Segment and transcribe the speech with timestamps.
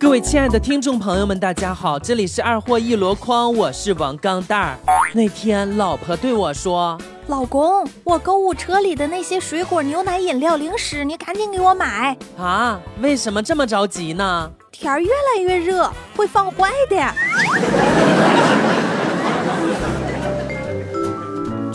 [0.00, 4.78] 各位亲爱的听众朋友们，大家好，这里是二货一箩筐，我是王钢蛋儿。
[5.12, 12.16] 那天老婆对我说老公，我购物车里的那些水果、牛奶、饮料、零食，你赶紧给我买。
[12.38, 14.48] 啊，为什么这么着急呢？
[14.70, 18.57] 天儿越来越热，会放坏的。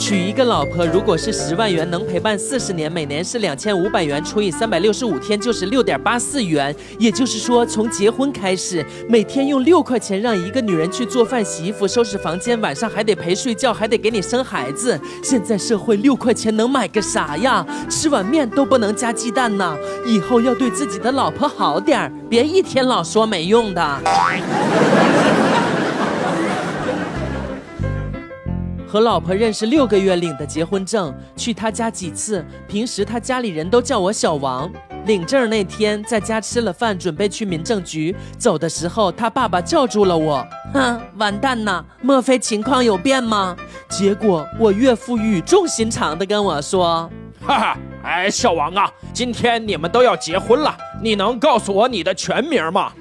[0.05, 6.75] 娶一个老婆，如果是十万元，能陪伴四十年，每年是两千五百元，除以三百六十五天就是六点八四元。
[6.99, 14.99] 也就是说，从结婚开始，每天用六块钱让一个女人去做饭、洗衣服、收拾房间，晚上还得陪睡觉，还得给你生孩子。
[15.23, 17.65] 现在社会六块钱能买个啥呀？
[17.89, 19.73] 吃碗面都不能加鸡蛋呢。
[20.05, 24.01] 以后要对自己的老婆好点儿，别一天老说没用的。
[28.93, 34.71] 和老婆认识六个月领的结婚证，去他家几次，平时他家里人都叫我小王。
[35.07, 43.57] 领证那天在家吃了饭，准备去民政局，走的时候他爸爸叫住了我，哼，完蛋呐，莫非情况有变吗？
[43.89, 47.09] 结果我岳父语重心长的跟我说，
[47.41, 52.93] 哈哈，哎，小王啊，今天你们都要结婚了，你能告诉我你的全名吗？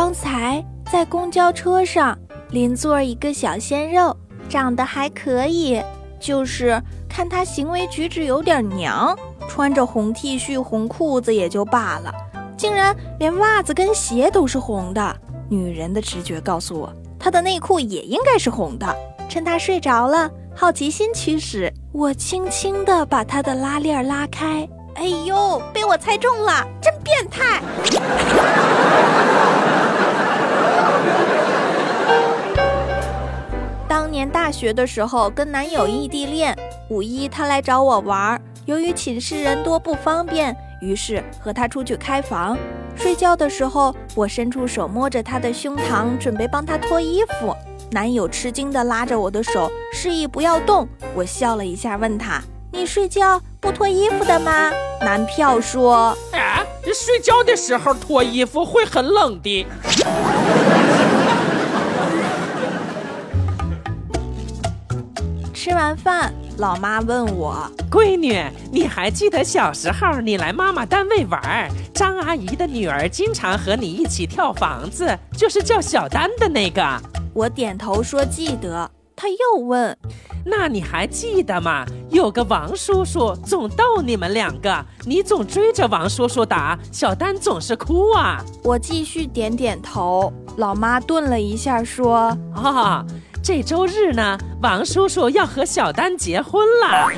[0.00, 2.16] 刚才在公交车上
[2.50, 4.16] 邻座一个小鲜肉，
[4.48, 5.82] 长得还可以，
[6.20, 12.14] 就是看他行为举止有点娘，穿着红 T 恤、红裤子也就罢了，
[12.56, 15.16] 竟然连袜子跟鞋都是红的。
[15.50, 18.86] 女人的直觉告诉我，他的内裤也应该是红的。
[19.28, 24.68] 趁他睡着了，好奇心驱使，我轻轻地把他的拉链拉开。
[24.94, 27.60] 哎呦，被我猜中了，真变态！
[34.18, 36.52] 年大学的时候，跟男友异地恋，
[36.88, 42.58] 五一他来找我玩儿，由于寝室人多不方便，于是和他出去开房。
[42.96, 47.54] 睡觉的时候，我伸出手摸着他的胸膛，准备帮他脱衣服。
[47.92, 50.88] 男友吃惊地拉着我的手，示意不要动。
[51.14, 52.42] 我笑了一下，问他
[52.74, 59.64] ：“你睡觉不脱衣服的吗？”男票说：“哎，睡觉的时候脱衣服会很冷的。”
[65.60, 76.80] 吃完饭，老妈问我：“闺女，你还记得小时候你来妈妈单位玩，张阿姨的女儿经常和你一起跳房子，就是叫小丹的那个？”
[77.34, 78.88] 我点头说记得。
[79.16, 79.98] 她又问
[80.46, 81.84] ：“那你还记得吗？
[82.08, 90.32] 有个王叔叔总逗你们两个，你总追着王叔叔打，小丹总是哭啊。”我继续点点头。
[90.56, 93.04] 老妈顿了一下说：“啊。”
[93.42, 97.10] 这周日呢，王叔叔要和小丹结婚了。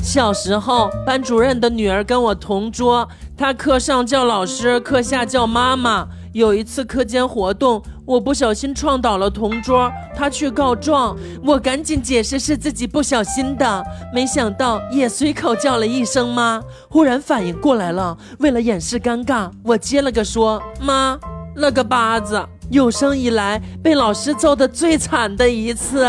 [0.00, 6.08] 小时候，班主任的女儿跟我同桌，她课上叫老师，课下叫妈妈。
[6.36, 13.82] 有一次课间活动，我不小心撞倒了同桌，他去告状，我赶紧解释是自己不小心的，
[14.12, 16.60] 没想到也随口叫了一声妈。
[16.90, 21.18] 忽然反应过来了，为了掩饰尴尬，我接了个说妈，
[21.54, 26.06] 了个巴子，有生以来被老师揍得最惨的一次。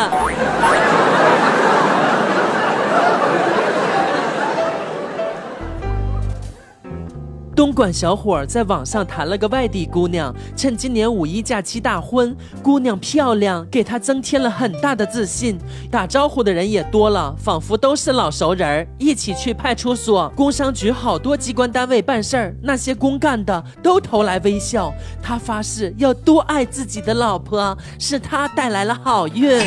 [7.57, 12.38] 东莞小伙在网上谈了个外地姑娘，趁今年五一假期大婚。
[12.62, 15.57] 姑娘漂亮，给他增添了很大的自信。
[15.90, 18.88] 打招呼的人也多了，仿佛都是老熟人儿。
[19.00, 24.94] 一起去派出所、工商局，好多机关单位办事儿，那些公干的都投来微笑。
[25.19, 29.59] 他发誓要多爱自己的老婆，是他带来了好运。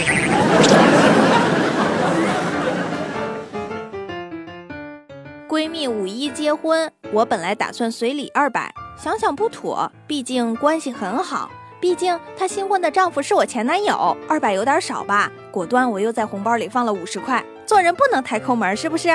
[5.61, 15.31] 闺蜜五一结婚，我本来打算随礼二百，想想不妥，毕竟关系很好，毕竟她新婚的丈夫是我前男友，二百有点少吧？
[15.53, 19.11] 果断我又在红包里放了五十块，做人不能太抠门，是不是？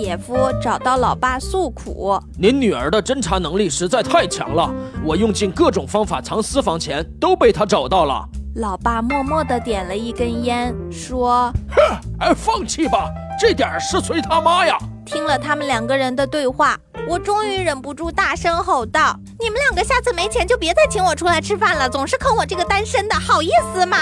[0.00, 4.72] 姐夫找到老爸诉苦：“您女儿的侦查能力实在太强了，
[5.04, 8.24] 我用尽各种方法藏私房钱，都被她找到了。”
[8.56, 11.82] 老爸默默地点了一根烟，说：“哼，
[12.20, 16.78] 哎，放弃吧，这点是随他妈呀！”听了他们两个人的对话，
[17.08, 23.96] 我终于忍不住大声吼道：“你们两个下次没钱就别再请我出来吃饭了，总是坑我这个单身的，好意思吗？”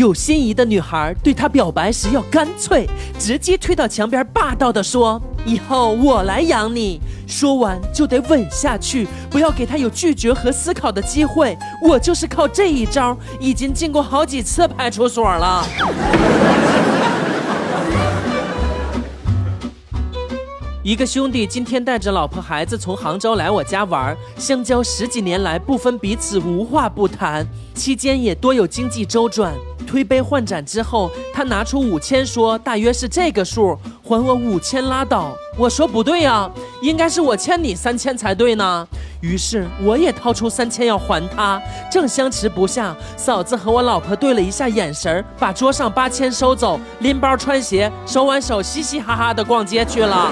[0.00, 2.88] 有心仪的女孩对他表白时要干脆，
[3.18, 6.98] 直接推到墙边，霸道的说：“以后我来养你。”
[7.28, 11.54] 说完就得吻下去，不要给他有拒绝和思考的机会。
[11.86, 15.66] 我就是靠这一招，已经进过好几次派出所了。
[20.82, 29.52] 一个兄弟今天带着老婆孩子从杭州来我家玩，相交十几年来不分彼此，无话不谈，期间也多有经济周转。
[29.90, 35.34] 推杯换盏之后，他拿出五千说，大约是这个数，还我五千拉倒。
[35.58, 36.48] 我说不对呀，
[36.80, 38.86] 应该是我欠你三千才对呢。
[39.20, 41.60] 于是我也掏出三千要还他，
[41.90, 50.30] 正相持不下，嫂子和我老婆对了一下眼神把桌上八千收走，拎包穿鞋，手挽手，嘻嘻哈哈的逛街去了。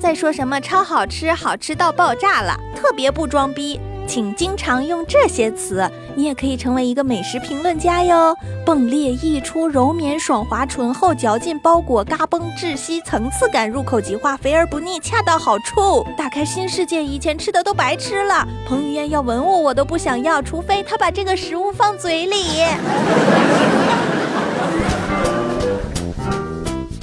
[0.00, 3.78] 再说什么超好吃、好吃到爆炸了，特别不装逼。
[4.06, 8.34] 请经常用这些词，你也可以成为一个美食评论家哟。
[8.66, 17.04] 迸裂、溢出、柔绵、爽滑、醇厚、嚼劲、包裹、嘎嘣、窒息、层次感、入口即化、肥而不腻、恰到好处，打开新世界。
[17.04, 18.44] 以前吃的都白吃了。
[18.66, 22.64] 彭于晏要吻我，我都不想要，除非他把这个食物放嘴里。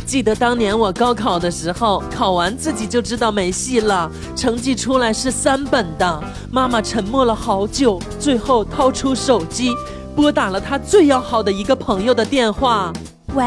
[0.07, 6.23] 记得当年我高考的时候，考完自己就知道没戏了，成绩出来是三本的。
[6.49, 9.75] 妈妈沉默了好久，最后掏出手机，
[10.15, 12.93] 拨打了她最要好的一个朋友的电话。
[13.35, 13.43] 喂，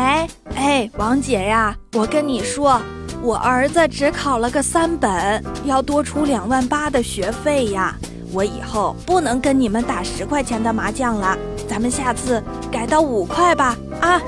[0.55, 2.79] 哎，王姐呀，我跟你说，
[3.23, 7.97] 我儿子只考了个三本，要多出两万八的学费呀。
[8.33, 12.41] 我以后不能跟你们打十块钱的麻将了，咱们下次
[12.71, 13.75] 改到五块吧。
[14.03, 14.21] 啊。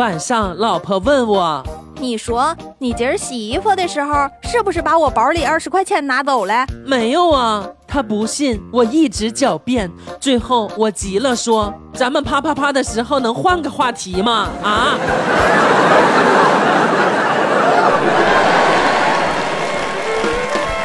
[0.00, 1.62] 晚上，老婆问我
[2.00, 14.96] ：“你说你今儿洗衣服的时候，是不是把我包里二十块钱拿走了？”“没有啊。”他不信，我一直狡辩，最后我急了，说：“咱们啪啪啪的时候能换个话题吗？”啊！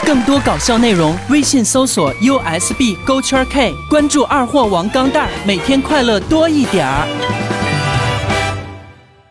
[0.06, 7.08] 更多搞笑内容，微信搜索 USB 勾圈 K，关注二货王钢蛋儿，每天快乐多一点儿。